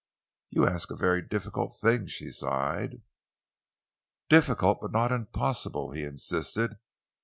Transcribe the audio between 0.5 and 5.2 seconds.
ask a very difficult thing," she sighed. "Difficult but not